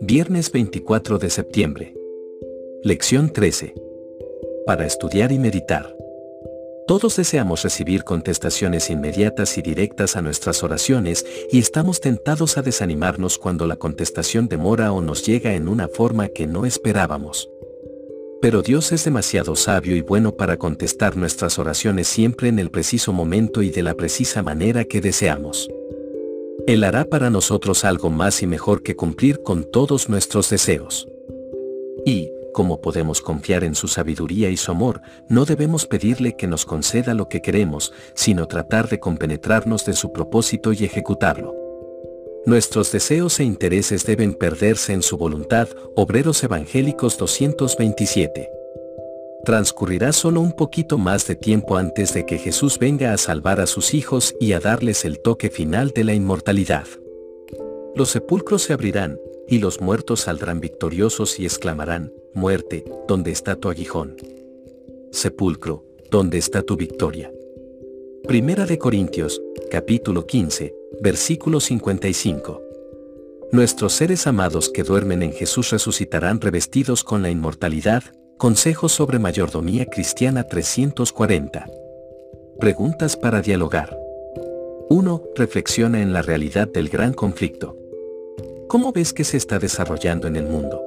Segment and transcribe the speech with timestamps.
[0.00, 1.94] Viernes 24 de septiembre.
[2.82, 3.74] Lección 13.
[4.66, 5.96] Para estudiar y meditar.
[6.86, 13.38] Todos deseamos recibir contestaciones inmediatas y directas a nuestras oraciones y estamos tentados a desanimarnos
[13.38, 17.51] cuando la contestación demora o nos llega en una forma que no esperábamos.
[18.42, 23.12] Pero Dios es demasiado sabio y bueno para contestar nuestras oraciones siempre en el preciso
[23.12, 25.70] momento y de la precisa manera que deseamos.
[26.66, 31.06] Él hará para nosotros algo más y mejor que cumplir con todos nuestros deseos.
[32.04, 36.64] Y, como podemos confiar en su sabiduría y su amor, no debemos pedirle que nos
[36.64, 41.61] conceda lo que queremos, sino tratar de compenetrarnos de su propósito y ejecutarlo.
[42.46, 48.62] Nuestros deseos e intereses deben perderse en su voluntad, Obreros Evangélicos 227
[49.44, 53.66] transcurrirá solo un poquito más de tiempo antes de que Jesús venga a salvar a
[53.66, 56.86] sus hijos y a darles el toque final de la inmortalidad.
[57.94, 63.68] Los sepulcros se abrirán, y los muertos saldrán victoriosos y exclamarán, muerte, ¿dónde está tu
[63.68, 64.16] aguijón?
[65.10, 67.32] Sepulcro, ¿dónde está tu victoria?
[68.26, 72.60] Primera de Corintios, capítulo 15, versículo 55.
[73.52, 78.02] Nuestros seres amados que duermen en Jesús resucitarán revestidos con la inmortalidad,
[78.38, 81.66] Consejos sobre Mayordomía Cristiana 340.
[82.58, 83.96] Preguntas para dialogar.
[84.88, 85.22] 1.
[85.36, 87.76] Reflexiona en la realidad del gran conflicto.
[88.68, 90.82] ¿Cómo ves que se está desarrollando en el mundo?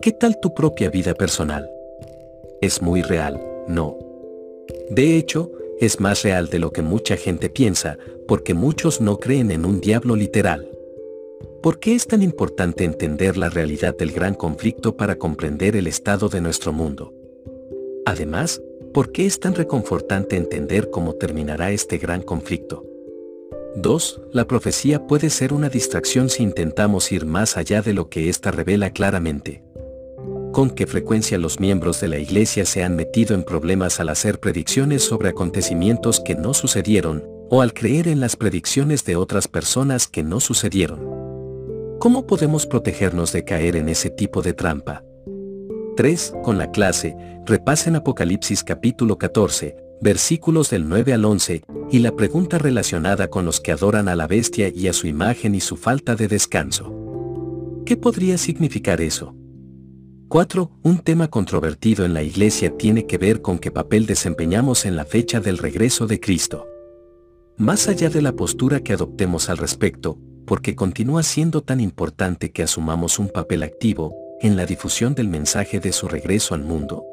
[0.00, 1.70] ¿Qué tal tu propia vida personal?
[2.60, 3.40] ¿Es muy real?
[3.66, 3.96] No.
[4.90, 9.50] De hecho, es más real de lo que mucha gente piensa, porque muchos no creen
[9.50, 10.68] en un diablo literal.
[11.62, 16.28] ¿Por qué es tan importante entender la realidad del gran conflicto para comprender el estado
[16.28, 17.12] de nuestro mundo?
[18.06, 18.62] Además,
[18.94, 22.84] ¿por qué es tan reconfortante entender cómo terminará este gran conflicto?
[23.76, 24.20] 2.
[24.32, 28.50] La profecía puede ser una distracción si intentamos ir más allá de lo que ésta
[28.50, 29.62] revela claramente.
[30.52, 34.40] ¿Con qué frecuencia los miembros de la Iglesia se han metido en problemas al hacer
[34.40, 40.08] predicciones sobre acontecimientos que no sucedieron, o al creer en las predicciones de otras personas
[40.08, 41.00] que no sucedieron?
[42.00, 45.04] ¿Cómo podemos protegernos de caer en ese tipo de trampa?
[45.96, 46.34] 3.
[46.42, 52.58] Con la clase, repasen Apocalipsis capítulo 14, versículos del 9 al 11, y la pregunta
[52.58, 56.16] relacionada con los que adoran a la bestia y a su imagen y su falta
[56.16, 56.94] de descanso.
[57.84, 59.34] ¿Qué podría significar eso?
[60.28, 60.70] 4.
[60.82, 65.06] Un tema controvertido en la iglesia tiene que ver con qué papel desempeñamos en la
[65.06, 66.66] fecha del regreso de Cristo.
[67.56, 72.62] Más allá de la postura que adoptemos al respecto, porque continúa siendo tan importante que
[72.62, 77.04] asumamos un papel activo en la difusión del mensaje de su regreso al mundo,